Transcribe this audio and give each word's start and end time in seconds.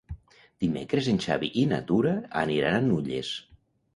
Dimecres 0.63 1.09
en 1.11 1.19
Xavi 1.25 1.51
i 1.63 1.67
na 1.73 1.79
Tura 1.91 2.13
aniran 2.41 2.79
a 2.79 2.83
Nulles. 2.87 3.33